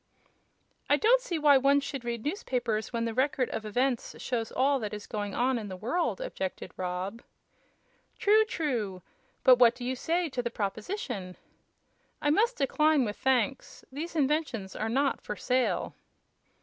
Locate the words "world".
5.77-6.19